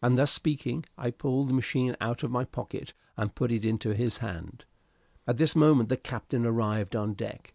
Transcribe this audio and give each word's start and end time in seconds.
And 0.00 0.16
thus 0.16 0.32
speaking, 0.32 0.86
I 0.96 1.10
pulled 1.10 1.50
the 1.50 1.52
machine 1.52 1.94
out 2.00 2.22
of 2.22 2.30
my 2.30 2.46
pocket, 2.46 2.94
and 3.18 3.34
put 3.34 3.52
it 3.52 3.66
into 3.66 3.90
his 3.92 4.16
hand. 4.16 4.64
At 5.26 5.36
this 5.36 5.54
moment 5.54 5.90
the 5.90 5.98
captain 5.98 6.46
arrived 6.46 6.96
on 6.96 7.12
deck. 7.12 7.52